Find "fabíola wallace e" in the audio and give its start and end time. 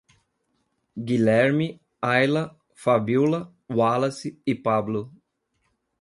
2.73-4.55